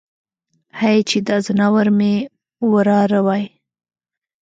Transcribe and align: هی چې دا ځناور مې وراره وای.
هی 0.79 0.97
چې 1.09 1.17
دا 1.27 1.37
ځناور 1.47 1.87
مې 1.97 2.13
وراره 2.71 3.19
وای. 3.25 3.43